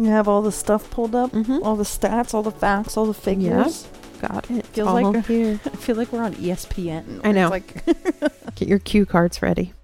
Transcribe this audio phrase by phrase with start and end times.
[0.00, 1.60] You have all the stuff pulled up, Mhm.
[1.62, 3.86] all the stats, all the facts, all the figures.
[4.22, 4.64] Got it.
[4.68, 5.60] Feels All like- here.
[5.66, 7.20] I feel like we're on ESPN.
[7.22, 7.50] I know.
[7.50, 7.84] Like
[8.54, 9.74] Get your cue cards ready.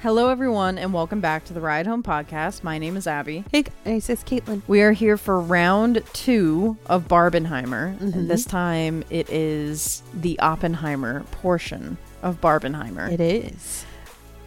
[0.00, 2.64] Hello, everyone, and welcome back to the Ride Home podcast.
[2.64, 3.44] My name is Abby.
[3.52, 4.62] Hey guys, it's Caitlin.
[4.66, 7.96] We are here for round two of Barbenheimer.
[7.98, 8.12] Mhm.
[8.14, 13.10] And this time it is the Oppenheimer portion of Barbenheimer.
[13.10, 13.84] It is.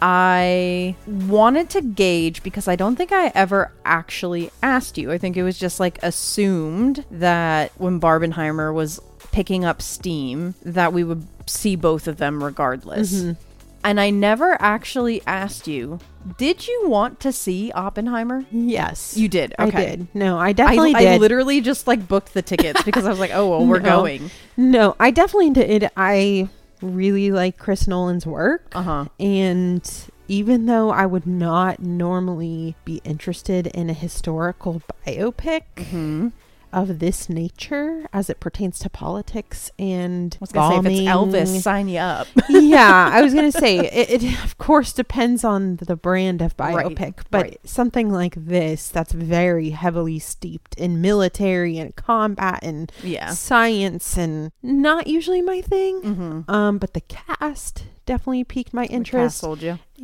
[0.02, 5.10] I wanted to gauge because I don't think I ever actually asked you.
[5.10, 9.00] I think it was just like assumed that when Barbenheimer was
[9.32, 13.14] picking up steam that we would see both of them regardless.
[13.22, 13.36] Mhm.
[13.84, 16.00] And I never actually asked you,
[16.38, 18.44] did you want to see Oppenheimer?
[18.50, 19.16] Yes.
[19.16, 19.54] You did.
[19.58, 19.86] I Okay.
[19.96, 20.08] did.
[20.12, 21.20] No, I I, definitely I did.
[21.20, 24.00] literally just like booked the tickets because I was like, oh, well, we're No.
[24.02, 24.30] going.
[24.56, 25.88] no, I definitely did.
[25.96, 26.48] I
[26.82, 28.72] really like Chris Nolan's work.
[28.74, 29.04] Uh huh.
[29.18, 29.90] And
[30.28, 36.28] even though I would not normally be interested in a historical biopic hmm
[36.76, 41.08] of this nature as it pertains to politics and I was gonna say if it's
[41.08, 42.28] Elvis, sign you up.
[42.50, 44.44] yeah, I was gonna say it, it.
[44.44, 47.60] Of course, depends on the brand of Right, biopic, but right.
[47.64, 53.30] something like this that's very heavily steeped in military and combat and yeah.
[53.30, 56.02] science and not usually my thing.
[56.02, 56.50] Mm-hmm.
[56.50, 59.42] Um, but the cast definitely piqued my interest,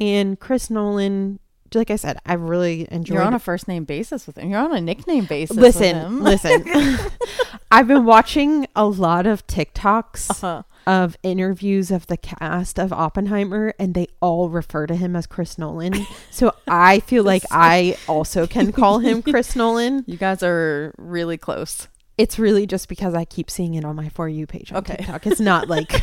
[0.01, 1.39] and Chris Nolan.
[1.75, 3.15] Like I said, I really enjoyed.
[3.15, 4.51] You're on a first name basis with him.
[4.51, 5.57] You're on a nickname basis.
[5.57, 6.65] listen, with him.
[6.65, 7.11] listen.
[7.71, 10.63] I've been watching a lot of TikToks Uh-huh.
[10.87, 15.57] of interviews of the cast of Oppenheimer, and they all refer to him as Chris
[15.59, 15.95] Nolan.
[16.31, 20.05] So I feel like I also can call him Chris Nolan.
[20.07, 21.89] You guys are really close.
[22.19, 24.97] It's really just because I keep seeing it on my For You page on Okay.
[24.97, 25.27] TikTok.
[25.27, 26.03] It's not like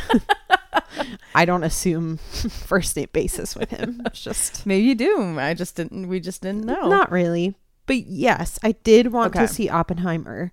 [1.34, 2.16] I don't assume
[2.66, 4.02] first name basis with him.
[4.06, 5.38] It's just Maybe you do.
[5.38, 6.08] I just didn't.
[6.08, 6.88] We just didn't know.
[6.88, 7.54] not really.
[7.86, 9.46] But yes, I did want Okay.
[9.46, 10.52] to see Oppenheimer.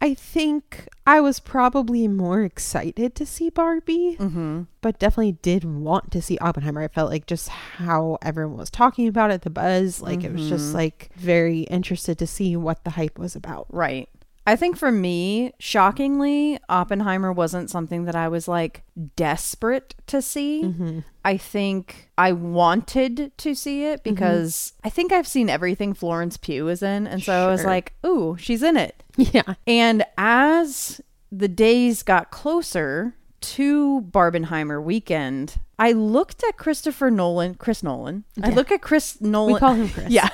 [0.00, 4.16] I think I was probably more excited to see Barbie.
[4.20, 4.62] Mm-hmm.
[4.82, 6.82] but definitely did want to see Oppenheimer.
[6.82, 10.48] I felt like just how everyone was talking about it, the buzz, like it was
[10.50, 10.74] just Mhm.
[10.74, 13.66] like very interested to see what the hype was about.
[13.70, 14.08] Right.
[14.46, 18.82] I think for me, shockingly, Oppenheimer wasn't something that I was like
[19.16, 20.62] desperate to see.
[20.64, 21.00] Mm-hmm.
[21.24, 26.68] I think I wanted to see it because I think I've seen everything Florence Pugh
[26.68, 27.08] is in.
[27.08, 29.02] And so I was like, ooh, she's in it.
[29.18, 29.54] Yeah.
[29.66, 31.00] And as
[31.32, 38.24] the days got closer to Barbenheimer weekend, I looked at Christopher Nolan, Chris Nolan.
[38.42, 39.54] I look at Chris Nolan.
[39.54, 40.06] We call him Chris.
[40.10, 40.28] Yeah.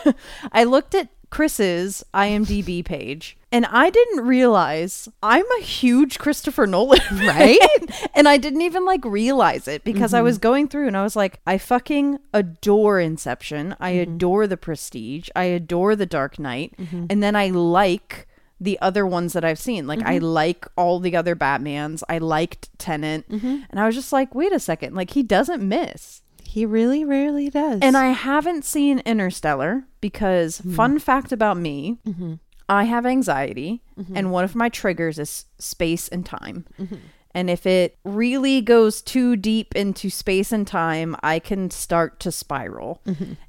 [0.50, 7.00] I looked at Chris's IMDb page and I didn't realize I'm a huge Christopher Nolan
[7.09, 7.26] fan.
[7.26, 8.10] Right?
[8.15, 10.25] and I didn't even like realize it because I mm-hmm.
[10.25, 13.75] was going through and I was like, I fucking adore Inception.
[13.81, 14.15] I mm-hmm.
[14.15, 15.31] adore The Prestige.
[15.34, 16.75] I adore The Dark Knight.
[16.78, 17.06] Mm-hmm.
[17.09, 18.28] And then I like
[18.60, 19.87] the other ones that I've seen.
[19.87, 22.03] Like I like all the other Batmans.
[22.10, 23.25] I liked Tenet.
[23.71, 24.94] And I was just like, wait a second.
[24.94, 26.21] Like he doesn't miss.
[26.52, 27.78] He really rarely does.
[27.80, 30.74] And I haven't seen Interstellar because, mm-hmm.
[30.74, 32.34] fun fact about me, mm-hmm.
[32.68, 34.14] I have anxiety, mm-hmm.
[34.14, 36.66] and one of my triggers is space and time.
[37.34, 42.30] And if it really goes too deep into space and time, I can start to
[42.30, 43.00] spiral.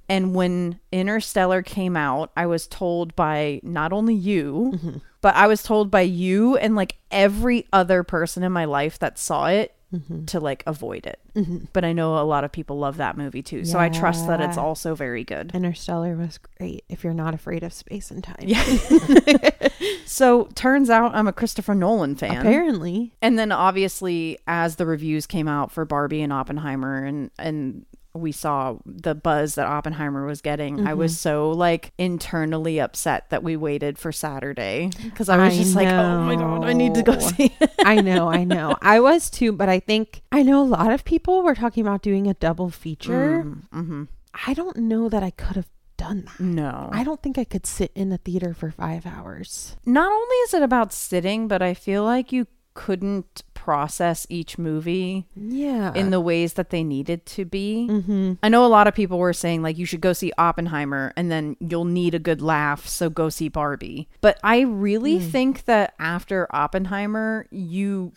[0.08, 5.62] And when Interstellar came out, I was told by not only you, but I was
[5.62, 10.26] told by you and like every other person in my life that saw it Mm-hmm.
[10.26, 11.20] to like avoid it.
[11.36, 11.66] Mm-hmm.
[11.72, 13.64] But I know a lot of people love that movie too.
[13.64, 15.52] So I trust that it's also very good.
[15.54, 18.38] Interstellar was great if you're not afraid of space and time.
[18.42, 18.64] Yeah.
[20.06, 22.38] so turns out I'm a Christopher Nolan fan.
[22.38, 23.14] Apparently.
[23.22, 28.32] And then obviously as the reviews came out for Barbie and Oppenheimer and and we
[28.32, 33.56] saw the buzz that Oppenheimer was getting, I was so like internally upset that we
[33.58, 37.04] waited for Saturday because I was I just like, oh my god, I need to
[37.04, 37.72] go see it.
[37.84, 38.76] I know, I know.
[38.82, 42.02] I was too, but I think I know a lot of people were talking about
[42.02, 43.44] doing a double feature.
[43.74, 44.04] Mm-hmm.
[44.48, 46.40] I don't know that I could have done that.
[46.40, 49.76] No, I don't think I could sit in a theater for five hours.
[49.86, 55.26] not only is it about sitting, but I feel like you couldn't process each movie
[55.38, 55.94] Yeah.
[55.94, 57.88] in the ways that they needed to be.
[57.90, 58.34] mm-hmm.
[58.44, 61.32] I know a lot of people were saying like you should go see Oppenheimer and
[61.32, 64.10] then you'll need a good laugh, so go see Barbie.
[64.20, 68.12] But I really think that after Oppenheimer, you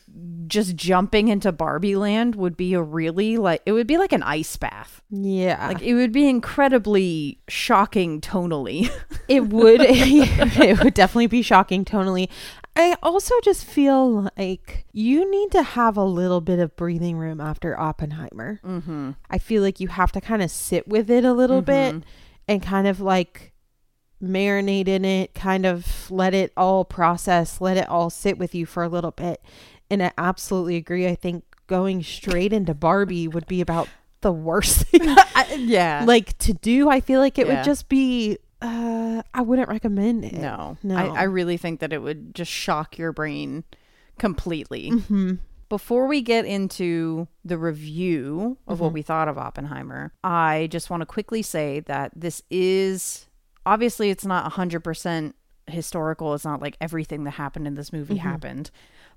[0.48, 4.24] just jumping into Barbie land would be a really like it would be like an
[4.24, 5.00] ice bath.
[5.10, 5.68] Yeah.
[5.68, 8.90] Like it would be incredibly shocking tonally.
[9.28, 12.28] it would it would definitely be shocking tonally.
[12.76, 17.40] I also just feel like you need to have a little bit of breathing room
[17.40, 18.60] after Oppenheimer.
[18.64, 19.12] Mm-hmm.
[19.30, 22.02] I feel like you have to kind of sit with it a little bit
[22.46, 23.52] and kind of like
[24.22, 28.66] marinate in it, kind of let it all process, let it all sit with you
[28.66, 29.42] for a little bit.
[29.90, 31.06] And I absolutely agree.
[31.06, 33.88] I think going straight into Barbie would be about
[34.20, 35.16] the worst thing
[35.58, 36.04] yeah.
[36.06, 36.88] like to do.
[36.88, 37.56] I feel like it Yeah.
[37.56, 40.32] would just be uh I wouldn't recommend it.
[40.34, 40.76] no.
[40.82, 40.96] No.
[40.96, 43.64] I, I really think that it would just shock your brain
[44.18, 44.90] completely.
[44.90, 45.34] hmm
[45.68, 48.84] Before we get into the review of Mm-hmm.
[48.84, 53.26] what we thought of Oppenheimer, I just want to quickly say that this is
[53.66, 55.32] obviously it's not 100%
[55.66, 56.32] historical.
[56.34, 58.28] It's not like everything that happened in this movie Mm-hmm.
[58.28, 58.70] happened.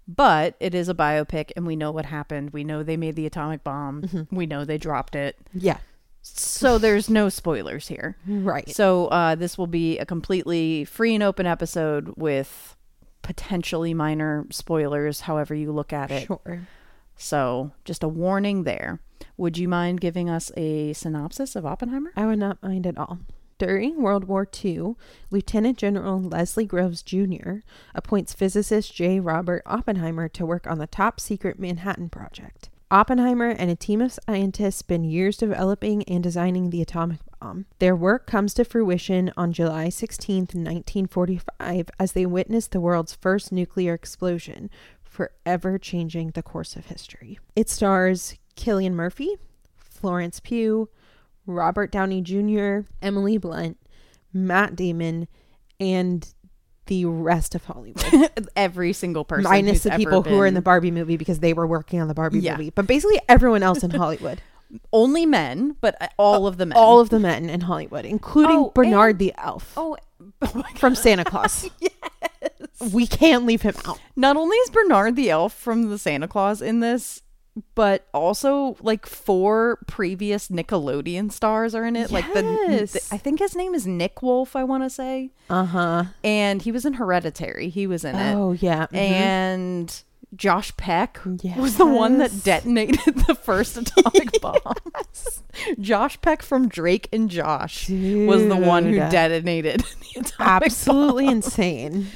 [0.08, 2.50] But it is a biopic and we know what happened.
[2.52, 4.02] We know they made the atomic bomb.
[4.02, 4.36] Mm-hmm.
[4.36, 5.38] We know they dropped it.
[5.54, 5.78] Yeah.
[6.22, 8.18] So there's no spoilers here.
[8.28, 8.70] Right.
[8.70, 12.76] So uh, this will be a completely free and open episode with
[13.22, 16.28] potentially minor spoilers, however you look at it.
[16.28, 16.68] Sure.
[17.16, 19.00] So just a warning there.
[19.38, 22.12] Would you mind giving us a synopsis of Oppenheimer?
[22.16, 23.20] I would not mind at all.
[23.58, 24.96] During World War II,
[25.30, 27.58] Lieutenant General Leslie Groves Jr.
[27.94, 29.20] appoints physicist J.
[29.20, 32.69] Robert Oppenheimer to work on the top secret Manhattan Project.
[32.92, 37.68] Oppenheimer and a team of scientists spend years developing and designing the atomic bomb.
[37.78, 43.52] Their work comes to fruition on July 16, 1945, as they witness the world's first
[43.52, 44.72] nuclear explosion,
[45.04, 47.38] forever changing the course of history.
[47.56, 49.36] It stars Cillian Murphy,
[49.78, 50.90] Florence Pugh,
[51.46, 53.78] Robert Downey Jr., Emily Blunt,
[54.34, 55.28] Matt Damon,
[55.80, 56.34] and
[56.90, 58.30] the rest of Hollywood.
[58.58, 61.66] Every single person, Minus the people who were in the Barbie movie because they were
[61.66, 62.58] working on the Barbie Yeah.
[62.58, 62.72] movie.
[62.72, 64.42] But basically everyone else in Hollywood.
[64.92, 66.78] only men, but all of the men.
[66.78, 69.96] All of the men in Hollywood, including Oh, Bernard and- the elf oh,
[70.42, 71.70] oh from Santa Claus.
[71.80, 71.92] yes.
[72.94, 74.00] We can't leave him out.
[74.16, 77.22] Not only is Bernard the elf from the Santa Claus in this,
[77.76, 82.12] but also like four previous Nickelodeon stars are in it.
[82.12, 84.56] Like the, the- I think his name is Nick Wolf.
[84.56, 86.06] I want to say, Uh-huh.
[86.24, 87.70] and he was in Hereditary.
[87.70, 88.34] He was in it.
[88.36, 88.88] Oh yeah.
[88.88, 88.96] mhm.
[88.98, 90.04] and
[90.36, 91.20] Josh Peck
[91.58, 94.60] was the one that detonated the first atomic bomb.
[95.80, 100.34] Josh Peck from Drake and Josh was the one who detonated the atomic
[100.64, 101.34] absolutely bomb.
[101.36, 102.08] insane.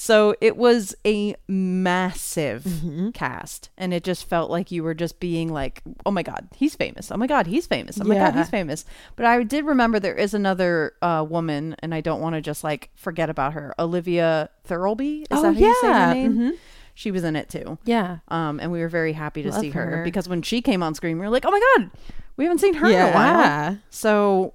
[0.00, 3.10] So it was a massive Mm-hmm.
[3.10, 6.76] cast, and it just felt like you were just being like, "Oh my god, he's
[6.76, 7.10] famous!
[7.10, 8.00] Oh my god, he's famous!
[8.00, 8.84] Oh my god, he's famous!"
[9.16, 12.62] But I did remember there is another uh, woman, and I don't want to just
[12.62, 13.74] like forget about her.
[13.76, 16.08] Olivia Thirlby is Oh, that how you say yeah.
[16.08, 16.36] her name?
[16.38, 16.52] Mhm.
[16.94, 17.78] She was in it too.
[17.84, 18.18] Yeah.
[18.28, 19.84] Um, and we were very happy to Love see her.
[19.98, 20.04] her.
[20.04, 21.90] because when she came on screen, we were like, "Oh my god,
[22.36, 24.54] we haven't seen her in a while." So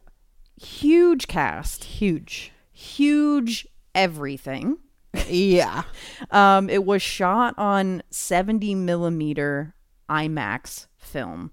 [0.62, 2.54] huge cast, Huge.
[2.72, 4.78] huge everything.
[5.28, 5.84] Yeah.
[6.32, 9.76] Um, it was shot on 70 millimeter
[10.10, 11.52] IMAX film,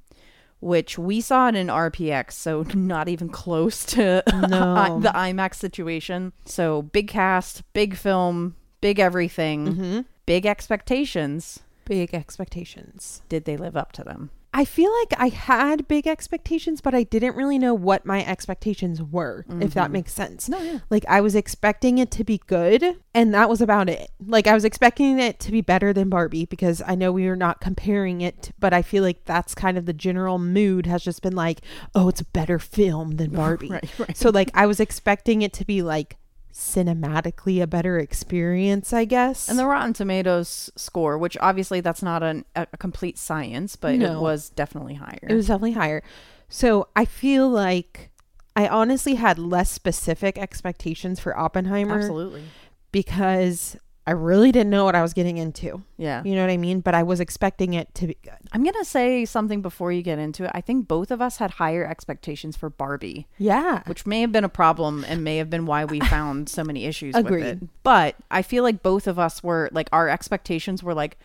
[0.60, 5.00] which we saw it in RPX, so not even close to No.
[5.00, 6.32] the IMAX situation.
[6.46, 10.00] So big cast, big film, big everything, Mm-hmm.
[10.24, 11.58] big expectations.
[11.84, 13.22] Big expectations.
[13.28, 14.30] Did they live up to them?
[14.52, 19.00] I feel like I had big expectations, but I didn't really know what my expectations
[19.00, 19.93] were, if that mm-hmm.
[19.93, 20.49] makes sense.
[20.49, 20.79] No, yeah.
[20.91, 24.11] Like I was expecting it to be good, and that was about it.
[24.25, 27.37] Like I was expecting it to be better than Barbie because I know we were
[27.37, 31.23] not comparing it, but I feel like that's kind of the general mood has just
[31.23, 31.61] been like,
[31.95, 33.71] oh, it's a better film than Barbie.
[33.71, 34.16] Right, right.
[34.16, 36.16] So like I was expecting it to be like
[36.52, 39.49] cinematically a better experience, I guess.
[39.49, 43.95] And the Rotten Tomatoes score, which obviously that's not an, a, a complete science, but
[43.95, 45.26] it was definitely higher.
[45.28, 46.02] It was definitely higher.
[46.49, 48.11] So I feel like
[48.57, 52.42] I honestly had less specific expectations for Oppenheimer Absolutely.
[52.90, 53.76] because
[54.11, 55.85] I really didn't know what I was getting into.
[55.97, 56.25] Yeah.
[56.25, 56.81] You know what I mean?
[56.81, 58.35] But I was expecting it to be good.
[58.50, 60.50] I'm going to say something before you get into it.
[60.52, 63.83] I think both of us had higher expectations for Barbie, Yeah.
[63.87, 66.87] which may have been a problem and may have been why we found so many
[66.87, 67.45] issues Agreed.
[67.45, 67.69] with it.
[67.85, 71.17] But I feel like both of us were like, our expectations were like,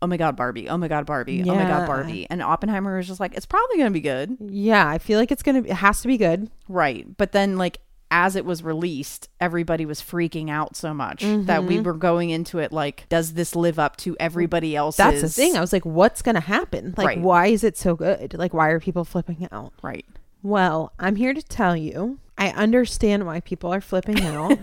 [0.00, 0.66] oh my God, Barbie.
[0.66, 1.42] Oh my God, Barbie.
[1.42, 2.26] Oh my God, Barbie.
[2.30, 4.38] And Oppenheimer was just like, it's probably going to be good.
[4.40, 6.48] Yeah, I feel like it's gonna be, it has to be good.
[6.68, 7.06] Right.
[7.18, 11.76] But then, like, as it was released, everybody was freaking out so much that we
[11.76, 11.84] mm-hmm.
[11.84, 14.98] were going into it like, does this live up to everybody else's?
[14.98, 15.56] That's the thing.
[15.56, 16.94] I was like, what's gonna happen?
[16.96, 17.20] Like, Right.
[17.20, 18.34] why is it so good?
[18.34, 19.72] Like, why are people flipping out?
[19.82, 20.04] Right.
[20.42, 24.58] Well, I'm here to tell you, I understand why people are flipping out.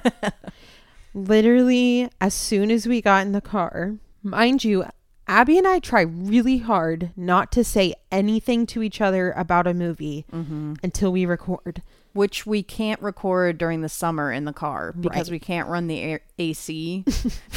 [1.13, 4.85] Literally, as soon as we got in the car, mind you,
[5.27, 9.73] Abby and I try really hard not to say anything to each other about a
[9.73, 10.75] movie mm-hmm.
[10.81, 11.81] until we record.
[12.17, 15.35] Which we can't record during the summer in the car because Right.
[15.35, 17.05] we can't run the air- AC.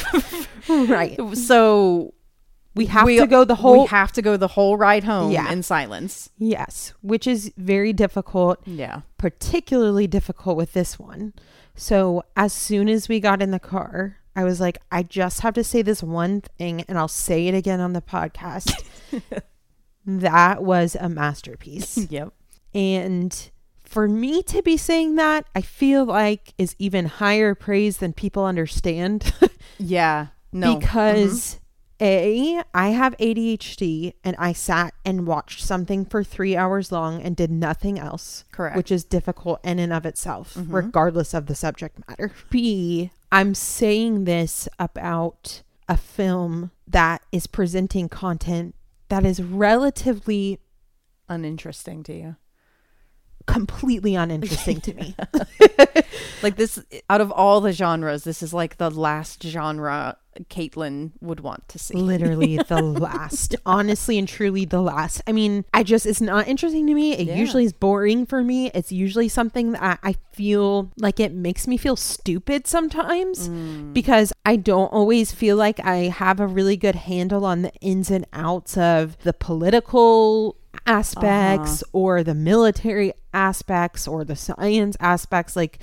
[0.69, 1.19] right.
[1.35, 2.13] so
[2.75, 5.31] We have we- to go the whole we have to go the whole ride home
[5.31, 5.51] Yeah.
[5.51, 6.29] in silence.
[6.37, 9.01] Yes, which is very difficult, Yeah.
[9.17, 11.33] particularly difficult with this one.
[11.75, 15.53] So, as soon as we got in the car, I was like, I just have
[15.55, 18.71] to say this one thing and I'll say it again on the podcast.
[20.05, 21.97] that was a masterpiece.
[22.09, 22.33] Yep.
[22.73, 23.51] And
[23.91, 28.45] for me to be saying that, I feel like is even higher praise than people
[28.45, 29.33] understand.
[29.77, 30.27] Yeah.
[30.51, 30.75] No.
[30.75, 31.59] because
[32.01, 32.03] mm-hmm.
[32.03, 37.35] A, I have ADHD and I sat and watched something for three hours long and
[37.35, 38.45] did nothing else.
[38.51, 38.75] Correct.
[38.75, 40.75] Which is difficult in and of itself, mm-hmm.
[40.75, 42.31] regardless of the subject matter.
[42.51, 48.75] B, I'm saying this about a film that is presenting content
[49.09, 50.59] that is relatively
[51.27, 52.35] uninteresting to you.
[53.45, 55.15] Completely uninteresting to me.
[56.43, 60.17] Like this, out of all the genres, this is like the last genre
[60.49, 61.93] Caitlin would want to see.
[61.95, 63.55] Literally the last.
[63.63, 65.21] Honestly and truly the last.
[65.27, 67.13] I mean, I just, it's not interesting to me.
[67.13, 67.35] It Yeah.
[67.35, 68.71] usually is boring for me.
[68.73, 73.93] It's usually something that I feel like it makes me feel stupid sometimes Mm.
[73.93, 78.09] because I don't always feel like I have a really good handle on the ins
[78.09, 80.55] and outs of the political
[80.85, 85.55] aspects or the military aspects or the science aspects.
[85.55, 85.79] Like,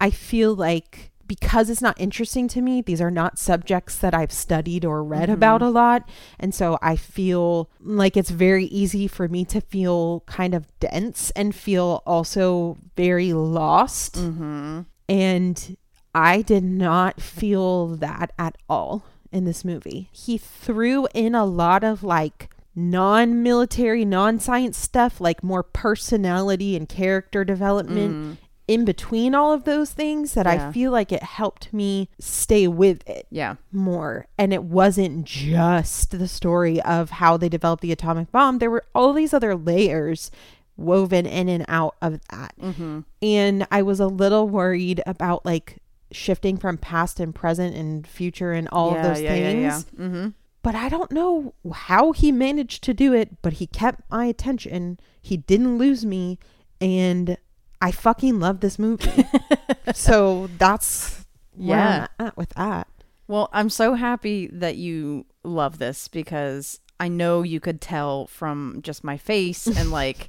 [0.00, 4.32] I feel like because it's not interesting to me, these are not subjects that I've
[4.32, 6.08] studied or read about a lot.
[6.40, 11.30] And so I feel like it's very easy for me to feel kind of dense
[11.36, 14.14] and feel also very lost.
[14.14, 14.80] Mm-hmm.
[15.10, 15.76] And
[16.14, 20.08] I did not feel that at all in this movie.
[20.12, 26.76] He threw in a lot of like non military, non science stuff, like more personality
[26.76, 30.68] and character development in between all of those things that Yeah.
[30.68, 33.54] I feel like it helped me stay with it Yeah.
[33.72, 34.26] more.
[34.36, 38.84] And it wasn't just the story of how they developed the atomic bomb, there were
[38.94, 40.30] all these other layers
[40.76, 42.54] woven in and out of that.
[42.62, 43.00] Mm-hmm.
[43.22, 45.78] And I was a little worried about like
[46.12, 49.60] shifting from past and present and future and all yeah, of those yeah, things.
[49.62, 50.08] Yeah, yeah.
[50.08, 50.28] Mm-hmm.
[50.68, 55.00] But I don't know how he managed to do it, but he kept my attention.
[55.22, 56.38] He didn't lose me.
[56.78, 57.38] And
[57.80, 59.24] I fucking love this movie.
[59.94, 62.06] so that's where Yeah.
[62.18, 62.86] I'm at with that.
[63.26, 68.80] Well, I'm so happy that you love this because I know you could tell from
[68.82, 70.28] just my face and like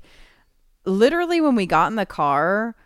[0.86, 2.78] literally when we got in the car,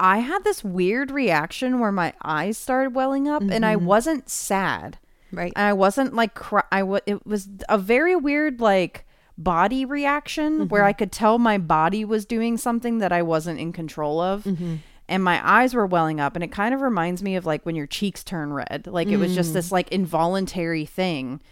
[0.00, 3.86] I had this weird reaction where my eyes started welling up and I mm-hmm.
[3.86, 4.98] wasn't sad.
[5.34, 5.52] Right.
[5.56, 6.62] I wasn't like cry.
[6.70, 10.88] I w- it was a very weird like body reaction where mm-hmm.
[10.88, 14.44] I could tell my body was doing something that I wasn't in control of.
[14.44, 14.76] Mm-hmm.
[15.06, 17.76] And my eyes were welling up, and it kind of reminds me of like when
[17.76, 18.86] your cheeks turn red.
[18.86, 19.72] Like it was just this mm.
[19.72, 21.42] like involuntary thing.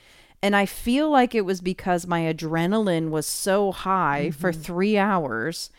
[0.43, 4.61] And I feel like it was because my adrenaline was so high for mm-hmm.
[4.63, 5.71] three hours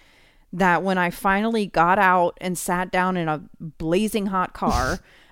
[0.53, 4.99] that when I finally got out and sat down in a blazing hot car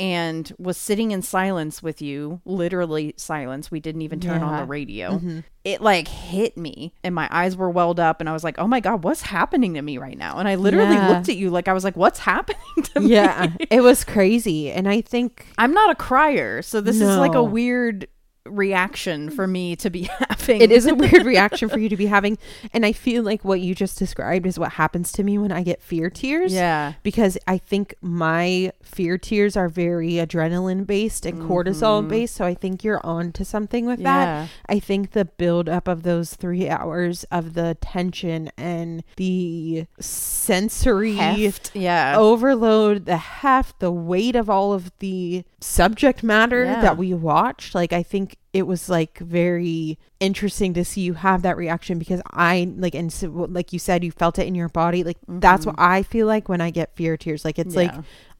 [0.00, 4.64] and was sitting in silence with you, literally silence, we didn't even turn on the
[4.64, 5.10] radio.
[5.12, 5.40] Mm-hmm.
[5.62, 8.66] It like hit me and my eyes were welled up and I was like, "Oh
[8.66, 11.08] my god, what's happening to me right now?" And I literally Yeah.
[11.08, 13.52] looked at you like I was like, "What's happening to me?" yeah.
[13.70, 14.70] It was crazy.
[14.72, 18.08] And I think I'm not a crier, so this is like a weird
[18.46, 20.60] reaction for me to be having.
[20.60, 22.38] it is a weird reaction for you to be having.
[22.72, 25.62] And I feel like what you just described is what happens to me when I
[25.62, 26.52] get fear tears.
[26.52, 26.94] Yeah.
[27.02, 32.34] because I think my fear tears are very adrenaline based and cortisol based.
[32.36, 34.06] So I think you're on to something with Mm-hmm.
[34.06, 34.24] Yeah.
[34.46, 34.48] that.
[34.68, 41.14] I think the build up of those three hours of the tension and the sensory
[41.16, 41.72] Heft.
[41.74, 42.14] Yeah.
[42.18, 46.80] overload, the heft, the weight of all of the subject matter Yeah.
[46.80, 47.74] that we watched.
[47.74, 52.20] Like, I think it was like very interesting to see you have that reaction because
[52.26, 55.04] I like, and so, like you said, you felt it in your body.
[55.04, 55.92] Like, that's what mm-hmm.
[55.92, 57.44] I feel like when I get fear tears.
[57.44, 57.92] Like, it's like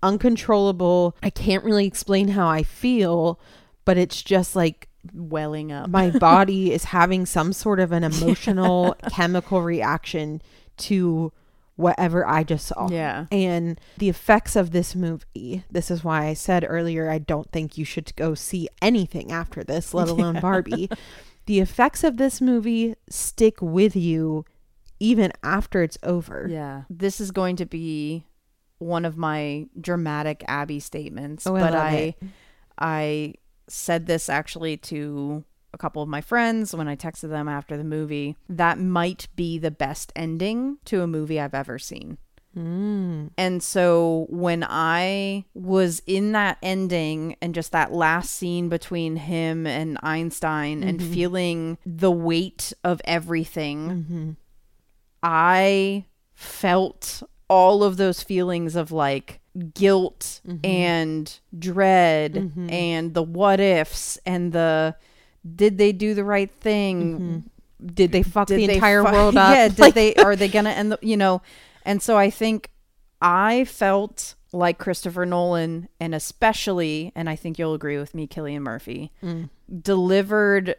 [0.02, 1.16] uncontrollable.
[1.22, 3.38] I can't really explain how I feel,
[3.84, 5.88] but it's just like welling up.
[5.88, 10.42] my body is having some sort of an emotional chemical reaction
[10.76, 11.32] to
[11.80, 12.88] whatever I just saw.
[12.90, 13.26] Yeah.
[13.32, 17.76] And the effects of this movie, this is why I said earlier, I don't think
[17.78, 20.88] you should go see anything after this, let alone Barbie.
[21.46, 24.44] The effects of this movie stick with you
[25.00, 26.46] even after it's over.
[26.48, 26.82] Yeah.
[26.90, 28.24] This is going to be
[28.78, 32.16] one of my dramatic Abby statements, Oh, I but I it.
[32.78, 33.34] I
[33.68, 37.84] said this actually to a couple of my friends when I texted them after the
[37.84, 38.36] movie.
[38.48, 42.18] That might be the best ending to a movie I've ever seen.
[42.56, 43.30] Mm.
[43.38, 49.66] And so when I was in that ending and just that last scene between him
[49.66, 51.12] and Einstein and mm-hmm.
[51.12, 54.30] feeling the weight of everything, mm-hmm.
[55.22, 59.40] I felt all of those feelings of like
[59.74, 60.64] guilt mm-hmm.
[60.64, 64.94] and dread and the what ifs and the
[65.56, 67.50] did they do the right thing?
[67.84, 69.54] Did they fuck did the they entire fu- world up?
[69.54, 71.40] Yeah, did Like- they are they gonna end the you know?
[71.84, 72.70] And so I think
[73.22, 78.62] I felt like Christopher Nolan and especially, and I think you'll agree with me, Cillian
[78.62, 79.48] Murphy, Mm.
[79.82, 80.74] delivered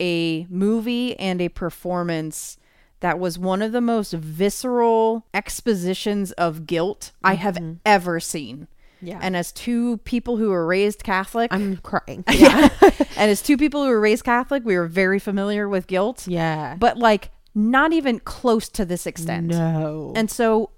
[0.00, 2.58] a movie and a performance
[3.00, 8.68] that was one of the most visceral expositions of guilt I have ever seen.
[9.02, 9.18] Yeah.
[9.22, 12.24] And as two people who were raised Catholic, I'm crying.
[12.32, 12.68] yeah.
[13.16, 16.76] and as two people who were raised Catholic, we were very familiar with guilt Yeah.
[16.78, 19.46] but like not even close to this extent.
[19.48, 20.12] no.
[20.16, 20.70] And so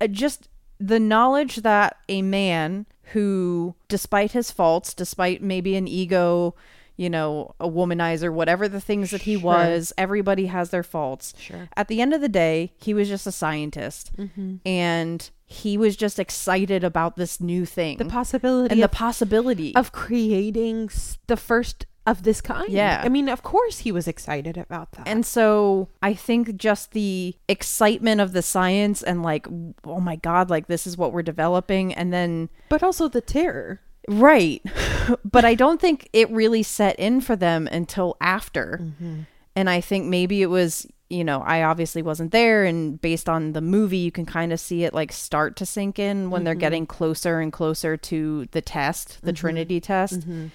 [0.00, 6.54] uh, just the knowledge that a man who despite his faults, despite maybe an ego,
[6.96, 9.44] you know, a womanizer, whatever the things that he Sure.
[9.44, 11.32] was, everybody has their faults.
[11.38, 11.68] Sure.
[11.76, 14.56] At the end of the day, he was just a scientist Mm-hmm.
[14.66, 19.92] and he was just excited about this new thing the possibility and the possibility of
[19.92, 20.90] creating
[21.26, 22.70] the first of this kind.
[22.70, 23.02] Yeah.
[23.04, 25.06] I mean, of course he was excited about that.
[25.06, 29.46] And so I think just the excitement of the science and like,
[29.84, 31.92] oh my God, like this is what we're developing.
[31.92, 33.80] And then, but also the terror.
[34.08, 34.62] right.
[35.24, 38.80] but I don't think it really set in for them until after.
[38.82, 39.20] Mm-hmm.
[39.54, 42.64] And I think maybe it was, you know, I obviously wasn't there.
[42.64, 45.98] And based on the movie, you can kind of see it like start to sink
[45.98, 46.60] in when they're mm-hmm.
[46.60, 49.40] getting closer and closer to the test, the mm-hmm.
[49.40, 50.20] Trinity test.
[50.20, 50.48] Mm-hmm.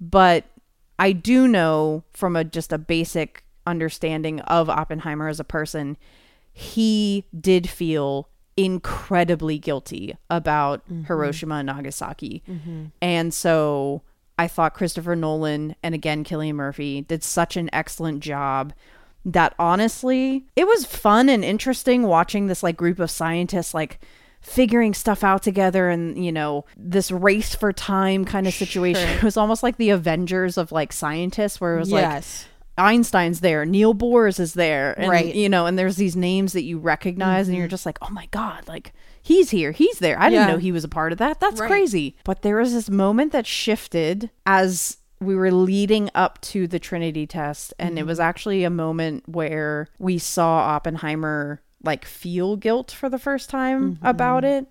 [0.00, 0.44] But
[0.98, 5.96] I do know from a just a basic understanding of Oppenheimer as a person,
[6.52, 12.42] he did feel incredibly guilty about Hiroshima and Nagasaki.
[13.02, 14.02] And so
[14.38, 18.72] I thought Christopher Nolan and again Cillian Murphy did such an excellent job
[19.26, 23.98] that honestly, it was fun and interesting watching this like group of scientists like
[24.40, 29.16] figuring stuff out together and you know this race for time kind of situation Sure.
[29.18, 32.22] it was almost like the avengers of like scientists where it was like.
[32.78, 35.24] Einstein's there, Neil Bohr's is there, and Right.
[35.28, 35.38] Mm-hmm.
[35.38, 38.26] you know, and there's these names that you recognize, and you're just like, oh my
[38.32, 40.20] god, like he's here, he's there.
[40.20, 41.40] I didn't know he was a part of that.
[41.40, 41.68] That's Right.
[41.68, 42.16] crazy.
[42.22, 47.26] But there was this moment that shifted as we were leading up to the Trinity
[47.26, 48.08] test, and it Mm-hmm.
[48.08, 53.94] was actually a moment where we saw Oppenheimer like feel guilt for the first time
[53.96, 54.06] Mm-hmm.
[54.06, 54.66] about it,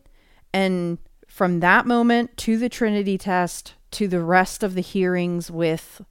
[0.54, 6.02] and from that moment to the Trinity test to the rest of the hearings with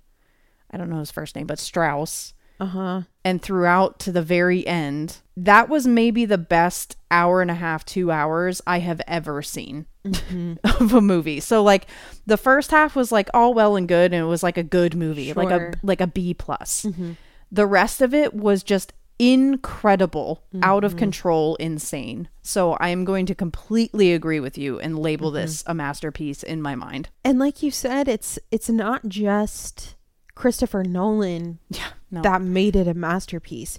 [0.70, 3.02] I don't know his first name, but Strauss, Uh huh.
[3.24, 7.84] and throughout to the very end, that was maybe the best hour and a half,
[7.84, 10.54] two hours I have ever seen mm-hmm.
[10.82, 11.40] of a movie.
[11.40, 11.86] So like
[12.26, 14.94] the first half was like all well and good, and it was like a good
[14.94, 16.84] movie, like a like a B plus.
[16.84, 17.12] Mm-hmm.
[17.50, 20.98] The rest of it was just incredible, out of mm-hmm.
[20.98, 22.28] control, insane.
[22.42, 26.60] So I am going to completely agree with you and label this a masterpiece in
[26.60, 27.10] my mind.
[27.24, 29.94] And like you said, it's it's not just
[30.34, 32.22] Christopher Nolan Yeah, no.
[32.22, 33.78] that made it a masterpiece.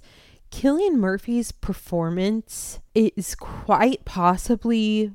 [0.51, 5.11] Cillian Murphy's performance is quite possibly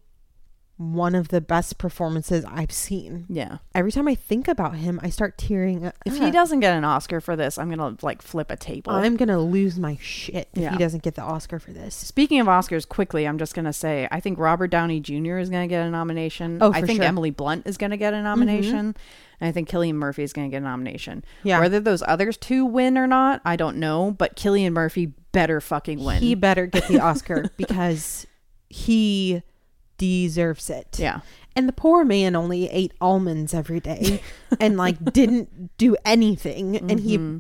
[0.77, 3.27] one of the best performances I've seen.
[3.29, 3.59] yeah.
[3.75, 5.95] Every time I think about him, I start tearing up.
[6.07, 8.91] If he doesn't get an Oscar for this, I'm gonna like flip a table.
[8.93, 10.73] I'm gonna lose my shit if Yeah.
[10.73, 11.95] he doesn't get the Oscar for this.
[11.95, 15.37] Speaking of Oscars, quickly, I'm just gonna say I think Robert Downey Jr.
[15.37, 16.59] is gonna get a nomination.
[16.63, 16.95] Oh, I think sure.
[16.97, 17.03] Mm-hmm.
[17.03, 18.97] Emily Blunt is gonna get a nomination,
[19.41, 21.25] and I think Cillian Murphy is gonna get a nomination.
[21.43, 21.61] Yeah.
[21.61, 24.11] Whether those others two win or not, I don't know.
[24.11, 26.21] But Cillian Murphy better fucking win.
[26.23, 28.27] He better get the Oscar because
[28.69, 29.43] he
[29.99, 30.99] deserves it.
[30.99, 31.21] yeah.
[31.57, 34.23] And the poor man only ate almonds every day
[34.61, 36.77] and like didn't do anything.
[36.77, 37.39] And he, mm-hmm.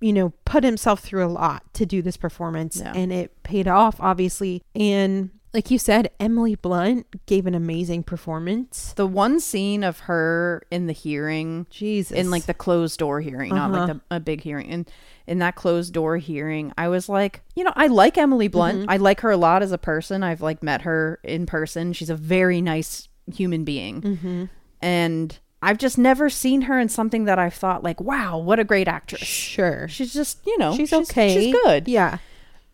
[0.00, 2.92] you know, put himself through a lot to do this performance Yeah.
[2.94, 4.62] and it paid off, obviously.
[4.74, 8.92] And like you said, Emily Blunt gave an amazing performance.
[8.94, 12.16] The one scene of her in the hearing Jesus.
[12.16, 13.94] in like the closed door hearing, not like Uh-huh.
[14.10, 14.70] the, a big hearing.
[14.70, 14.90] And
[15.26, 18.80] in that closed door hearing, I was like, you know, I like Emily Blunt.
[18.82, 18.90] Mm-hmm.
[18.90, 20.22] I like her a lot as a person.
[20.22, 21.94] I've like met her in person.
[21.94, 24.02] She's a very nice human being.
[24.02, 24.44] Mm-hmm.
[24.82, 28.64] And I've just never seen her in something that I've thought like, wow, what a
[28.64, 29.22] great actress.
[29.22, 29.88] Sure.
[29.88, 31.32] She's just, you know, She's, okay.
[31.34, 31.88] She's good.
[31.88, 32.18] Yeah.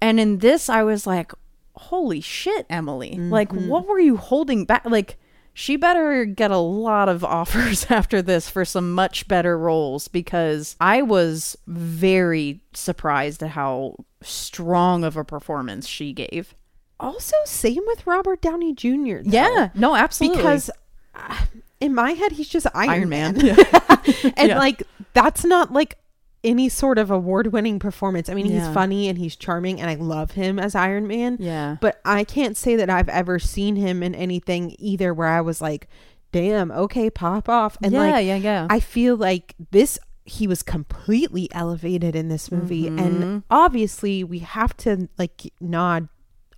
[0.01, 1.33] And in this, I was like,
[1.74, 3.14] holy shit, Emily.
[3.16, 3.68] Like, Mm-hmm.
[3.68, 4.85] what were you holding back?
[4.85, 5.16] Like,
[5.54, 10.76] she better get a lot of offers after this for some much better roles because
[10.80, 16.54] I was very surprised at how strong of a performance she gave.
[17.00, 19.18] also same with Robert Downey Jr.
[19.22, 19.30] though.
[19.30, 19.68] Yeah.
[19.74, 20.38] No, absolutely.
[20.38, 20.70] because
[21.14, 21.37] uh,
[21.80, 23.56] in my head he's just Iron, Iron Man, Man.
[24.37, 24.58] and Yeah.
[24.58, 24.82] like
[25.12, 25.98] that's not like
[26.44, 28.28] any sort of award-winning performance.
[28.28, 31.37] I mean, he's funny and he's charming, and I love him as Iron Man.
[31.40, 31.76] yeah.
[31.81, 35.61] But I can't say that I've ever seen him in anything either where I was
[35.61, 35.88] like,
[36.33, 38.66] "Damn, okay, pop off." And yeah, like, yeah, yeah.
[38.68, 42.98] I feel like this he was completely elevated in this movie Mm-hmm.
[43.00, 46.09] and obviously we have to like nod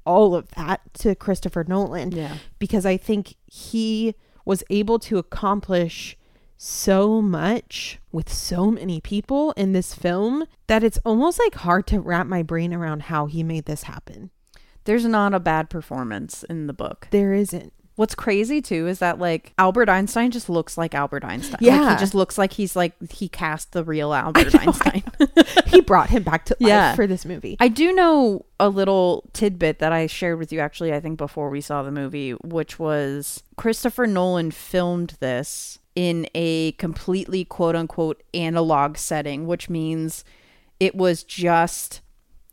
[0.05, 2.37] all of that to Christopher Nolan yeah.
[2.59, 6.19] because I think he was able to accomplish
[6.57, 12.01] so much with so many people in this film that it's almost like hard to
[12.01, 14.31] wrap my brain around how he made this happen.
[14.85, 17.09] There's not a bad performance in the book.
[17.11, 17.73] There isn't.
[17.97, 21.53] What's crazy too is that like Albert Einstein just looks like Albert Einstein.
[21.53, 21.95] Like, Yeah.
[21.95, 25.05] he just looks like he's like he cast the real Albert know, Einstein.
[25.69, 26.95] he brought him back to life Yeah.
[26.97, 27.57] for this movie.
[27.61, 31.51] I do know a little tidbit that I shared with you actually, I think before
[31.51, 38.23] we saw the movie, which was Christopher Nolan filmed this in a completely quote unquote
[38.33, 40.25] analog setting, which means
[40.81, 42.01] it was just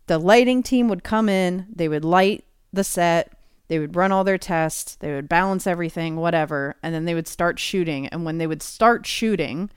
[0.07, 3.33] the lighting team would come in, they would light the set,
[3.67, 7.27] they would run all their tests, they would balance everything, whatever, and then they would
[7.27, 8.07] start shooting.
[8.07, 9.69] And when they would start shooting,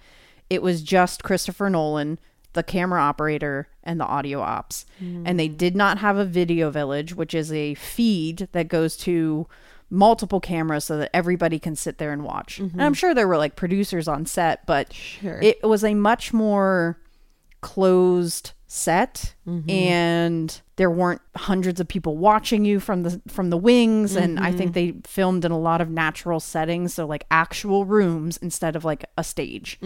[0.50, 2.18] it was just Christopher Nolan,
[2.52, 4.86] the camera operator, and the audio ops.
[5.24, 5.56] And they hmm.
[5.56, 9.46] did not have a video village, which is a feed that goes to
[9.94, 12.58] multiple cameras so that everybody can sit there and watch.
[12.58, 12.80] And mm-hmm.
[12.80, 15.40] I'm sure there were like producers on set, but Sure.
[15.40, 16.98] it was a much more
[17.60, 19.70] closed set mm-hmm.
[19.70, 24.50] and there weren't hundreds of people watching you from the from the wings and I
[24.50, 24.98] think mm-hmm.
[25.00, 29.04] they filmed in a lot of natural settings so like actual rooms instead of like
[29.16, 29.78] a stage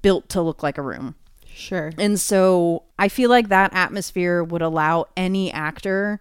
[0.00, 1.16] built to look like a room.
[1.44, 1.92] sure.
[1.98, 6.20] And so I feel like that atmosphere would allow any actor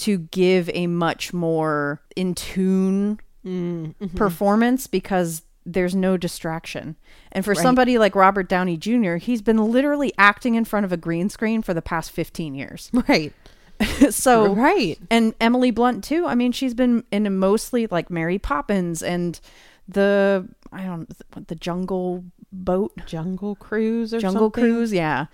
[0.00, 4.16] to give a much more in tune mm, mm-hmm.
[4.16, 6.96] performance because there's no distraction.
[7.32, 7.62] And for Right.
[7.62, 11.62] somebody like Robert Downey Jr., he's been literally acting in front of a green screen
[11.62, 12.90] for the past 15 years.
[13.08, 13.32] Right.
[14.10, 14.98] so right.
[15.10, 16.26] and Emily Blunt too.
[16.26, 19.40] I mean, she's been in mostly like Mary Poppins and
[19.88, 21.08] the I don't
[21.48, 24.64] the Jungle Boat Jungle Cruise or Jungle something.
[24.64, 25.26] Cruise, yeah.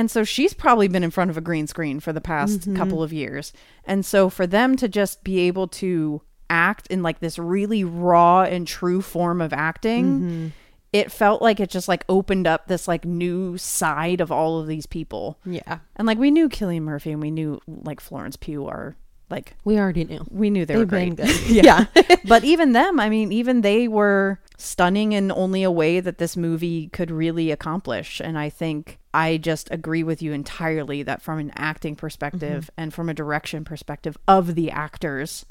[0.00, 2.76] And so she's probably been in front of a green screen for the past Mm-hmm.
[2.76, 3.52] couple of years.
[3.84, 8.42] And so for them to just be able to act in like this really raw
[8.42, 10.46] and true form of acting, Mm-hmm.
[10.94, 14.66] it felt like it just like opened up this like new side of all of
[14.66, 15.38] these people.
[15.44, 15.80] Yeah.
[15.96, 18.96] And like we knew Cillian Murphy and we knew like Florence Pugh are
[19.30, 20.24] like We already knew.
[20.30, 21.16] we knew they They've were great.
[21.16, 21.40] good.
[21.48, 21.86] yeah.
[22.26, 26.36] but even them, I mean, even they were stunning in only a way that this
[26.36, 28.20] movie could really accomplish.
[28.20, 32.80] And I think I just agree with you entirely that from an acting perspective Mm-hmm.
[32.82, 35.44] and from a direction perspective of the actors,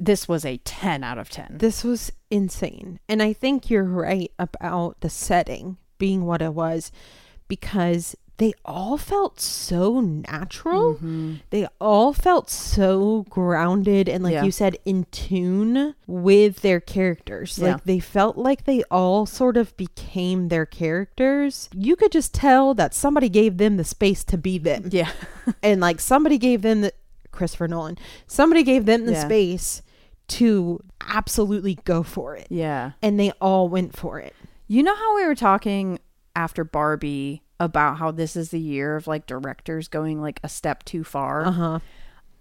[0.00, 1.56] this was a 10 out of 10.
[1.58, 3.00] This was insane.
[3.08, 6.92] And I think you're right about the setting being what it was
[7.48, 10.94] because they all felt so natural.
[10.94, 11.34] Mm-hmm.
[11.50, 14.44] They all felt so grounded and, like Yeah.
[14.44, 17.58] you said, in tune with their characters.
[17.58, 17.72] Yeah.
[17.72, 21.68] Like they felt like they all sort of became their characters.
[21.74, 24.88] You could just tell that somebody gave them the space to be them.
[24.92, 25.10] yeah.
[25.62, 26.92] and like somebody gave them the
[27.32, 29.24] Christopher Nolan, somebody gave them the Yeah.
[29.24, 29.82] space
[30.28, 32.46] to absolutely go for it.
[32.50, 32.92] yeah.
[33.02, 34.34] And they all went for it.
[34.66, 35.98] You know how we were talking
[36.36, 40.84] after Barbie about how this is the year of like directors going like a step
[40.84, 41.44] too far?
[41.46, 41.78] Uh-huh.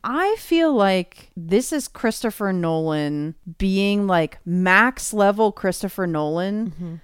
[0.03, 7.01] I feel like this is Christopher Nolan being like max level Christopher Nolan,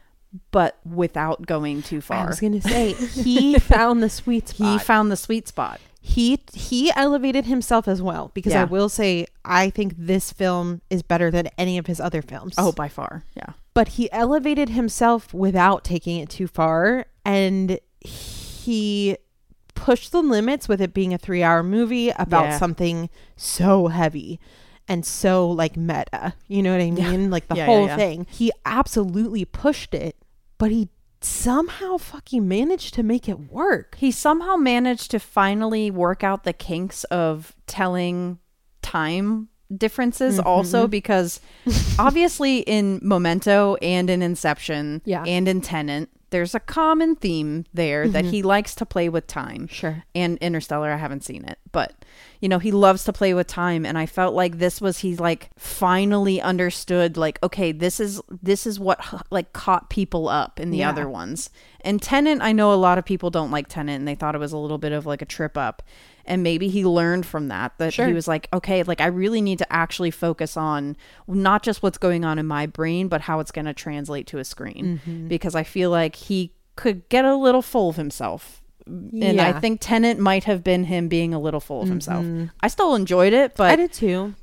[0.52, 4.72] but without going too far, I was gonna say he found the sweet spot.
[4.80, 5.82] He found the sweet spot.
[6.00, 11.02] he he elevated himself as well because I will say I think this film is
[11.04, 12.56] better than any of his other films.
[12.58, 13.24] Oh, by far.
[13.36, 13.54] Yeah.
[13.74, 19.18] but he elevated himself without taking it too far and he
[19.76, 22.58] pushed the limits with it being a 3-hour movie about Yeah.
[22.60, 24.40] something so heavy
[24.88, 26.34] and so like meta.
[26.48, 27.12] You know what I Yeah.
[27.12, 27.30] mean?
[27.30, 27.96] Like the Yeah, yeah, whole yeah.
[27.98, 28.28] thing.
[28.30, 30.16] He absolutely pushed it,
[30.58, 30.90] but he
[31.22, 33.96] somehow fucking managed to make it work.
[33.98, 38.40] He somehow managed to finally work out the kinks of telling
[38.82, 40.48] time differences Mm-hmm.
[40.48, 41.40] also because
[41.98, 45.24] obviously in Memento and in Inception Yeah.
[45.26, 48.32] and in Tenet there's a common theme there that mm-hmm.
[48.32, 49.68] he likes to play with time.
[49.68, 50.04] Sure.
[50.16, 51.94] And Interstellar I haven't seen it, but
[52.40, 55.16] you know, he loves to play with time and I felt like this was he
[55.16, 60.72] like finally understood like okay, this is this is what like caught people up in
[60.72, 60.90] the Yeah.
[60.90, 61.52] other ones.
[61.82, 64.40] And Tenet, I know a lot of people don't like Tenet and they thought it
[64.40, 65.84] was a little bit of like a trip up.
[66.26, 68.08] And maybe he learned from that that Sure.
[68.08, 70.96] he was like, okay, like I really need to actually focus on
[71.28, 74.38] not just what's going on in my brain, but how it's going to translate to
[74.38, 75.02] a screen.
[75.06, 75.28] Mm-hmm.
[75.28, 78.62] Because I feel like he could get a little full of himself.
[78.86, 79.50] And I Yeah.
[79.52, 79.60] Mm-hmm.
[79.60, 82.26] think Tenet might have been him being a little full of himself.
[82.62, 84.34] I still enjoyed it, but I did too.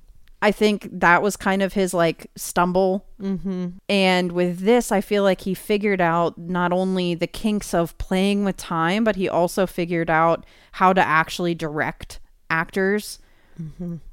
[0.42, 3.04] I think that was kind of his like stumble.
[3.20, 3.68] Mm-hmm.
[3.88, 8.44] And with this, I feel like he figured out not only the kinks of playing
[8.44, 13.18] with time, but he also figured out how to actually direct actors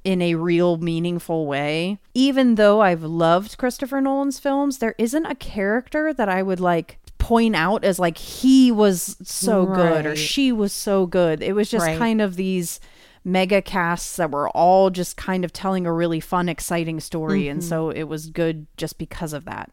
[0.03, 1.99] in a real meaningful way.
[2.13, 6.99] Even though I've loved Christopher Nolan's films, there isn't a character that I would like
[7.17, 11.41] point out as like he was so good or she was so good.
[11.41, 11.97] It was just Right.
[11.97, 12.81] kind of these
[13.27, 17.49] mega casts that were all just kind of telling a really fun, exciting story.
[17.49, 17.69] And mm-hmm.
[17.69, 19.69] so it was good just because of that.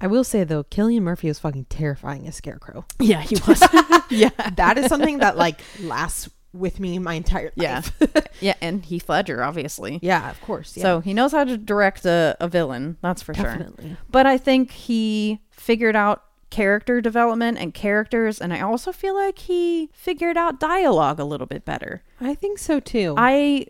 [0.00, 2.84] I will say though, Cillian Murphy was fucking terrifying as Scarecrow.
[3.00, 3.62] Yeah, he was.
[4.10, 7.92] yeah, that is something that like lasts with me my entire life.
[8.40, 9.98] yeah, and Heath Ledger, obviously.
[10.02, 10.76] yeah, of course.
[10.76, 10.82] Yeah.
[10.82, 13.44] So he knows how to direct a, a villain, that's for sure.
[13.44, 13.96] definitely.
[14.10, 19.38] But I think he figured out character development and characters, and I also feel like
[19.38, 22.02] he figured out dialogue a little bit better.
[22.20, 23.14] I think so too.
[23.16, 23.66] I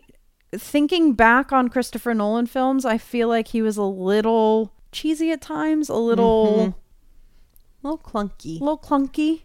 [0.53, 5.41] thinking back on Christopher Nolan films, I feel like he was a little cheesy at
[5.41, 6.75] times, a little
[7.83, 9.43] a little clunky, A little clunky.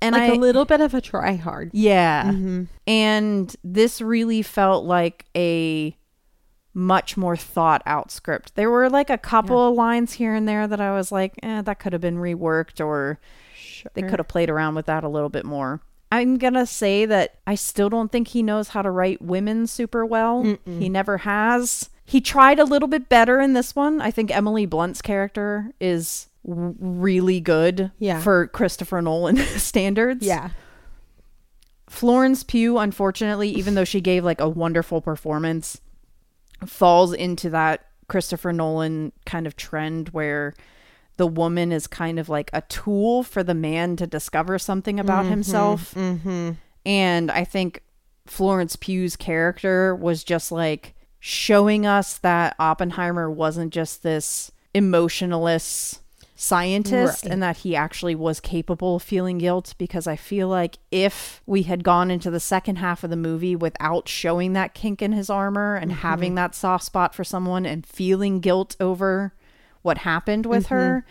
[0.00, 1.70] And like I a little bit of a try hard.
[1.72, 2.24] Yeah.
[2.32, 2.66] Mhm.
[2.88, 5.96] And this really felt like a
[6.74, 8.54] much more thought out script.
[8.54, 11.62] There were like a couple of lines here and there that I was like, eh,
[11.62, 13.18] that could have been reworked or
[13.94, 15.80] they could have played around with that a little bit more.
[16.10, 19.66] I'm going to say that I still don't think he knows how to write women
[19.66, 20.56] super well.
[20.66, 21.88] He never has.
[22.04, 24.00] He tried a little bit better in this one.
[24.00, 28.20] I think Emily Blunt's character is w- really good Yeah.
[28.20, 30.24] for Christopher Nolan standards.
[30.26, 30.50] Yeah.
[31.88, 35.80] Florence Pugh, unfortunately, even though she gave like a wonderful performance,
[36.66, 40.54] falls into that Christopher Nolan kind of trend where
[41.16, 45.26] the woman is kind of like a tool for the man to discover something about
[45.26, 45.94] himself.
[45.94, 46.52] Mm-hmm.
[46.84, 47.82] And I think
[48.26, 56.01] Florence Pugh's character was just like showing us that Oppenheimer wasn't just this emotionless
[56.42, 57.32] scientist Right.
[57.32, 61.62] and that he actually was capable of feeling guilt because I feel like if we
[61.62, 65.30] had gone into the second half of the movie without showing that kink in his
[65.30, 69.32] armor and having that soft spot for someone and feeling guilt over
[69.82, 71.06] what happened with her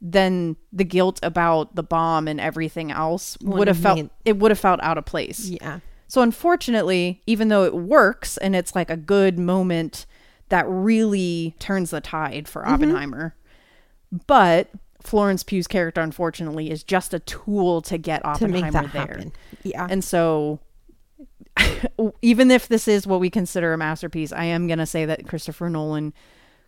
[0.00, 4.50] then the guilt about the bomb and everything else would have felt made- it would
[4.50, 5.50] have felt out of place.
[5.50, 5.80] Yeah.
[6.08, 10.06] So unfortunately, even though it works and it's like a good moment
[10.48, 12.72] that really turns the tide for Mm-hmm.
[12.72, 13.34] Oppenheimer,
[14.26, 14.68] but
[15.02, 19.00] Florence Pugh's character unfortunately is just a tool to get To Oppenheimer make that there.
[19.06, 19.32] happen.
[19.62, 19.86] Yeah.
[19.88, 20.58] And so
[22.22, 25.26] even if this is what we consider a masterpiece, I am going to say that
[25.26, 26.12] Christopher Nolan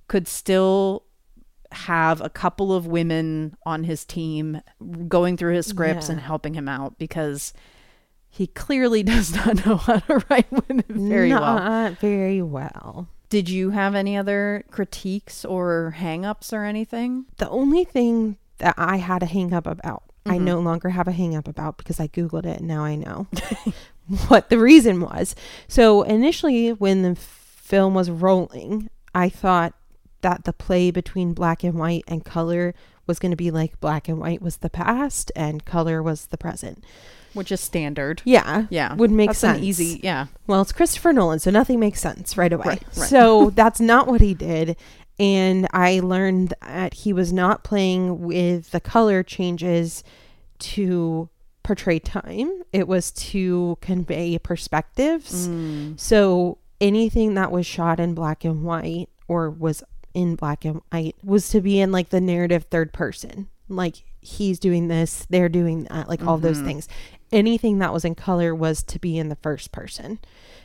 [0.08, 1.04] could still
[1.72, 4.60] have a couple of women on his team
[5.08, 6.12] going through his scripts Yeah.
[6.12, 7.52] and helping him out because
[8.28, 11.40] he clearly does not know how to write women very well.
[11.56, 13.08] Not very well.
[13.32, 17.24] Did you have any other critiques or hangups or anything?
[17.38, 20.44] The only thing that I had a hang up about, I Mm-hmm.
[20.44, 23.26] no longer have a hang up about because I Googled it and now I know
[24.28, 25.34] what the reason was.
[25.66, 29.72] So initially, when the film was rolling, I thought
[30.20, 32.74] that the play between black and white and color
[33.06, 36.36] was going to be like black and white was the past and color was the
[36.38, 36.84] present.
[37.34, 38.22] Which is standard.
[38.24, 38.66] Yeah.
[38.70, 38.94] Yeah.
[38.94, 39.58] Would make That's sense.
[39.58, 40.26] an easy, yeah.
[40.46, 42.64] Well, it's Christopher Nolan, so nothing makes sense right away.
[42.66, 43.08] Right, right.
[43.08, 44.76] So that's not what he did.
[45.18, 50.02] And I learned that he was not playing with the color changes
[50.58, 51.28] to
[51.62, 55.48] portray time, it was to convey perspectives.
[55.48, 55.98] Mm.
[55.98, 59.82] So anything that was shot in black and white or was
[60.14, 63.48] in black and white was to be in like the narrative third person.
[63.68, 66.88] Like he's doing this, they're doing that, like all those things.
[67.32, 70.18] Anything that was in color was to be in the first person.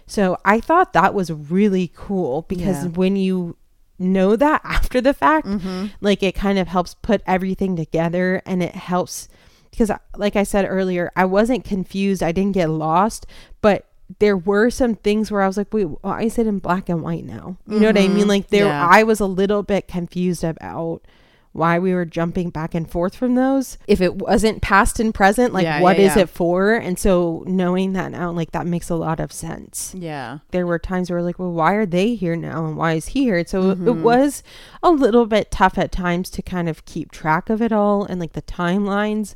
[0.06, 2.90] So I thought that was really cool because Yeah.
[2.92, 3.56] when you
[4.00, 5.88] know that after the fact, Mm-hmm.
[6.02, 9.28] like it kind of helps put everything together and it helps
[9.72, 13.26] because like I said earlier, I wasn't confused, I didn't get lost,
[13.62, 13.86] but
[14.20, 17.02] there were some things where I was like, wait, why is it in black and
[17.02, 17.58] white now?
[17.68, 18.28] You know what I mean?
[18.28, 18.88] Like there Yeah.
[18.88, 21.02] I was a little bit confused about
[21.58, 23.78] why we were jumping back and forth from those.
[23.88, 26.22] If it wasn't past and present, like Yeah, what yeah, is yeah.
[26.24, 26.74] it for?
[26.76, 30.40] And so knowing that now, like that makes a lot of sense Yeah.
[30.52, 33.08] there were times where we're like, well, why are they here now and why is
[33.08, 33.44] he here?
[33.46, 33.88] So it- Mm-hmm.
[33.90, 34.44] it was
[34.82, 38.20] a little bit tough at times to kind of keep track of it all and
[38.20, 39.36] like the timelines.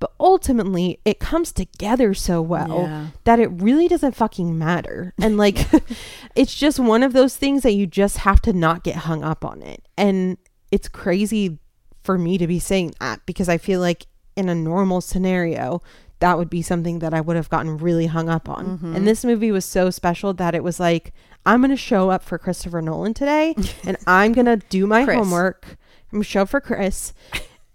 [0.00, 3.06] but ultimately it comes together so well Yeah.
[3.24, 5.12] that it really doesn't fucking matter.
[5.20, 5.66] And like
[6.36, 9.44] it's just one of those things that you just have to not get hung up
[9.44, 9.82] on it.
[9.96, 10.38] And
[10.70, 11.58] it's crazy
[12.02, 15.82] for me to be saying that because I feel like in a normal scenario
[16.20, 18.66] that would be something that I would have gotten really hung up on.
[18.66, 18.96] Mm-hmm.
[18.96, 21.12] And this movie was so special that it was like
[21.46, 23.54] I'm going to show up for Christopher Nolan today
[23.84, 25.16] and I'm going to do my Chris.
[25.16, 25.66] homework.
[26.10, 27.12] I'm going to show up for Chris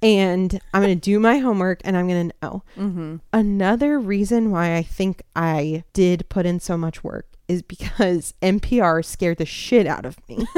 [0.01, 2.63] and I'm going to do my homework and I'm going to know.
[2.77, 3.15] Mm-hmm.
[3.31, 9.03] Another reason why I think I did put in so much work is because NPR
[9.05, 10.45] scared the shit out of me.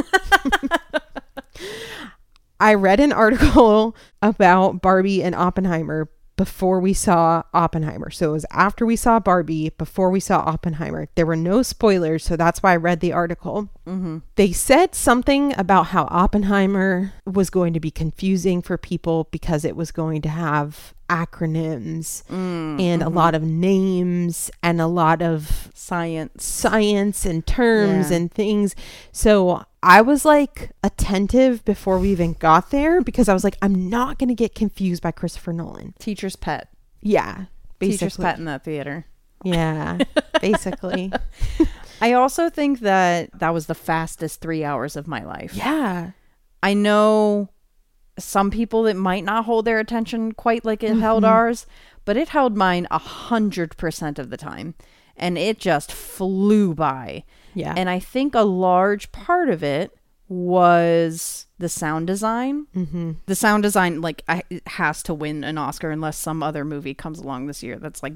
[2.59, 8.09] I read an article about Barbie and Oppenheimer before we saw Oppenheimer.
[8.09, 11.07] So it was after we saw Barbie, before we saw Oppenheimer.
[11.15, 13.69] There were no spoilers, so that's why I read the article.
[13.87, 14.19] Mm-hmm.
[14.35, 19.75] They said something about how Oppenheimer was going to be confusing for people because it
[19.75, 25.69] was going to have acronyms Mm, and a lot of names and a lot of
[25.73, 26.43] science.
[26.43, 28.17] science and terms Yeah.
[28.17, 28.75] and things.
[29.11, 33.89] So I was like attentive before we even got there because I was like, I'm
[33.89, 35.93] not going to get confused by Christopher Nolan.
[35.99, 36.69] Teacher's pet.
[37.01, 37.45] Yeah.
[37.79, 39.05] Teacher's pet in that theater.
[39.43, 39.99] Yeah.
[40.41, 41.11] Basically.
[42.01, 45.53] I also think that that was the fastest three hours of my life.
[45.53, 46.11] yeah.
[46.63, 47.49] I know
[48.17, 51.33] some people it might not hold their attention quite like it held Mm-hmm.
[51.33, 51.65] ours,
[52.05, 54.75] but it held mine a hundred percent of the time.
[55.17, 57.23] And it just flew by.
[57.53, 57.73] Yeah.
[57.75, 59.97] And I think a large part of it
[60.27, 62.67] was the sound design.
[62.75, 63.11] mm-hmm.
[63.27, 67.19] The sound design, like, I, has to win an Oscar unless some other movie comes
[67.19, 68.13] along this year that's like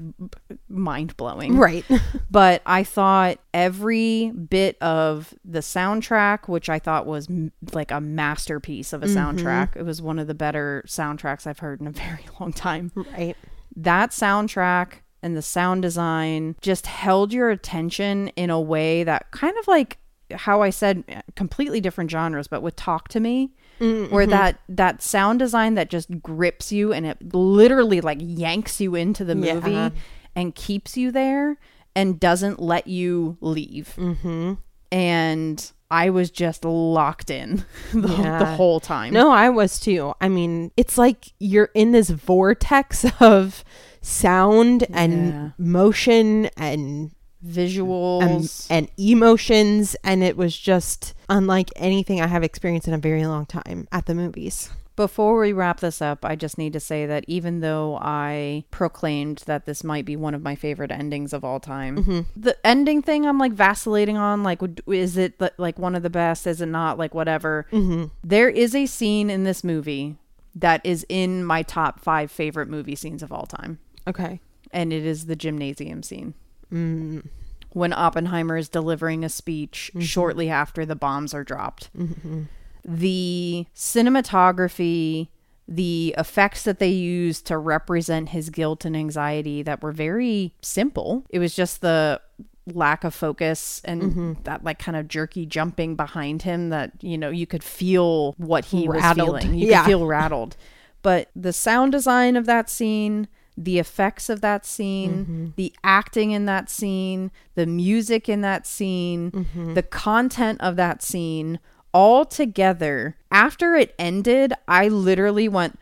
[0.68, 1.56] mind blowing.
[1.56, 1.84] Right.
[2.30, 8.00] But I thought every bit of the soundtrack, which I thought was m- like a
[8.00, 11.90] masterpiece of a soundtrack, it was one of the better soundtracks I've heard in a
[12.06, 12.92] very long time.
[12.94, 13.36] right.
[13.74, 19.56] That soundtrack and the sound design just held your attention in a way that kind
[19.58, 19.98] of like
[20.32, 21.04] how I said
[21.36, 26.20] completely different genres, but with Talk to Me, where that that sound design that just
[26.22, 29.90] grips you and it literally like yanks you into the movie Yeah.
[30.36, 31.56] and keeps you there
[31.96, 33.94] and doesn't let you leave.
[33.96, 34.54] Mm-hmm.
[34.92, 38.00] And I was just locked in the,
[38.38, 39.12] the whole time.
[39.14, 40.12] No, I was too.
[40.20, 43.64] I mean, it's like you're in this vortex of
[44.02, 45.50] sound and Yeah.
[45.58, 47.12] motion and
[47.46, 48.66] visuals.
[48.70, 53.26] and, and emotions and it was just unlike anything I have experienced in a very
[53.26, 54.70] long time at the movies.
[54.96, 59.44] Before we wrap this up, I just need to say that even though I proclaimed
[59.46, 62.20] that this might be one of my favorite endings of all time, Mm-hmm.
[62.40, 66.46] the ending thing I'm like vacillating on like is it like one of the best
[66.46, 67.66] is it not like whatever.
[67.72, 68.06] Mm-hmm.
[68.22, 70.16] There is a scene in this movie
[70.54, 74.40] that is in my top 5 favorite movie scenes of all time, Okay.
[74.72, 76.34] and it is the gymnasium scene.
[76.72, 77.26] Mm.
[77.72, 81.90] When Oppenheimer is delivering a speech shortly after the bombs are dropped.
[81.96, 82.42] Mm-hmm.
[82.84, 85.28] the cinematography,
[85.68, 91.24] the effects that they used to represent his guilt and anxiety that were very simple.
[91.30, 92.20] It was just the
[92.66, 94.32] lack of focus and Mm-hmm.
[94.44, 98.64] that like kind of jerky jumping behind him that you know you could feel what
[98.66, 99.32] he Rattled.
[99.34, 99.58] was feeling.
[99.58, 99.82] You Yeah.
[99.82, 100.56] could feel rattled.
[101.02, 105.46] But the sound design of that scene, the effects of that scene, Mm-hmm.
[105.56, 109.74] the acting in that scene, the music in that scene, Mm-hmm.
[109.74, 111.58] the content of that scene,
[111.92, 113.16] all together.
[113.30, 115.78] After it ended, I literally went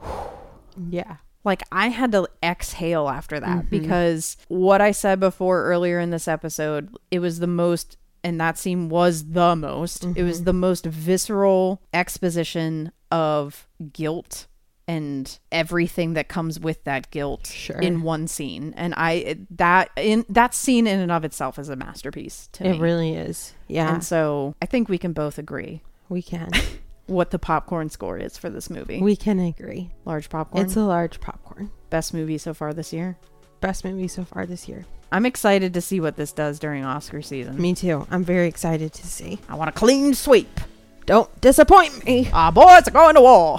[0.90, 1.16] Yeah.
[1.44, 3.68] like I had to exhale after that Mm-hmm.
[3.68, 8.56] because what I said before earlier in this episode, it was the most and that
[8.56, 10.04] scene was the most.
[10.04, 10.26] It Mm-hmm.
[10.26, 14.46] was the most visceral exposition of guilt
[14.88, 17.78] and everything that comes with that guilt Sure.
[17.78, 18.74] in one scene.
[18.76, 22.72] And I that in that scene in and of itself is a masterpiece to It
[22.72, 22.78] me.
[22.80, 23.54] really is.
[23.68, 23.92] Yeah.
[23.94, 26.50] And so I think we can both agree we can.
[27.06, 29.00] what the popcorn score is for this movie.
[29.00, 29.90] we can agree.
[30.04, 30.64] Large popcorn.
[30.64, 31.70] It's a large popcorn.
[31.90, 33.16] best movie so far this year.
[33.60, 34.84] Best movie so far this year.
[35.12, 37.60] I'm excited to see what this does during Oscar season.
[37.60, 38.06] Me too.
[38.10, 39.38] I'm very excited to see.
[39.48, 40.60] I want a clean sweep.
[41.06, 42.30] Don't disappoint me.
[42.32, 43.58] Our boys are going to war.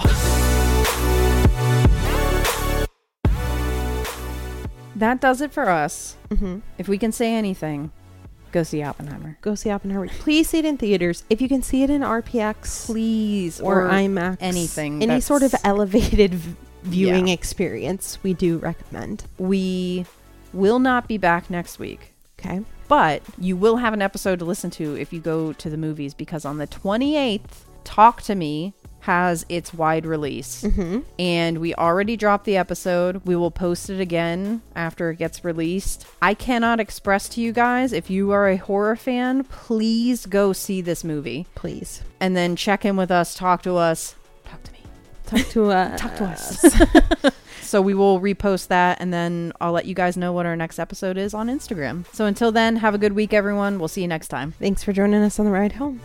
[4.96, 6.16] That does it for us.
[6.30, 6.58] Mm-hmm.
[6.78, 7.90] If we can say anything,
[8.52, 9.38] go see Oppenheimer.
[9.40, 10.08] Go see Oppenheimer.
[10.08, 11.24] Please see it in theaters.
[11.28, 13.60] If you can see it in RPX Please.
[13.60, 17.34] or, IMAX, anything any sort of elevated v- viewing Yeah.
[17.34, 19.24] experience, we do recommend.
[19.38, 20.06] We
[20.52, 22.12] will not be back next week.
[22.38, 22.60] Okay.
[22.86, 26.12] But you will have an episode to listen to if you go to the movies
[26.14, 28.72] because on the 28th, Talk to Me
[29.04, 30.62] has its wide release.
[30.62, 31.00] Mm-hmm.
[31.18, 33.20] And we already dropped the episode.
[33.26, 36.06] We will post it again after it gets released.
[36.22, 40.80] I cannot express to you guys if you are a horror fan, please go see
[40.80, 44.14] this movie Please and then check in with us, talk to us,
[44.46, 44.78] talk to me.
[45.26, 46.00] talk to us.
[46.00, 47.34] Talk to us.
[47.60, 50.78] so we will repost that and then I'll let you guys know what our next
[50.78, 52.06] episode is on Instagram.
[52.14, 53.78] So until then, have a good week everyone.
[53.78, 54.52] We'll see you next time.
[54.52, 56.00] Thanks for joining us on the ride home.